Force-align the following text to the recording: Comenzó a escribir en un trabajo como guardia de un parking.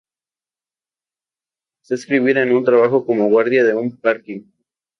Comenzó 1.83 1.93
a 1.93 1.93
escribir 1.93 2.35
en 2.39 2.51
un 2.53 2.63
trabajo 2.63 3.05
como 3.05 3.29
guardia 3.29 3.63
de 3.63 3.75
un 3.75 3.95
parking. 3.97 4.41